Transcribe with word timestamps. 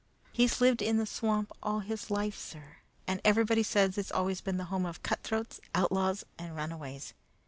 "He's 0.31 0.59
lived 0.61 0.81
in 0.81 0.97
the 0.97 1.05
swamp 1.05 1.51
all 1.61 1.81
his 1.81 2.09
life, 2.09 2.35
sir, 2.35 2.77
and 3.05 3.21
everybody 3.23 3.61
says 3.61 3.99
it's 3.99 4.09
always 4.11 4.41
been 4.41 4.57
the 4.57 4.63
home 4.73 4.87
of 4.87 5.03
cutthroats, 5.03 5.59
outlaws, 5.75 6.25
and 6.39 6.55
runaways. 6.55 7.13